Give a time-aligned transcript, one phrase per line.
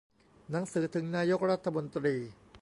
[0.49, 2.15] หนังสือถึงนายกรัฐมนตรี